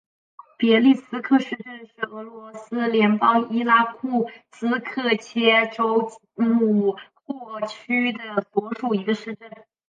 [0.57, 5.71] 别利斯克市镇是俄罗斯联邦伊尔库茨克州切列
[6.49, 8.11] 姆霍沃区
[8.51, 9.47] 所属的一个市镇。